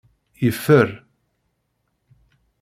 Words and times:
Yeffer. 0.43 0.89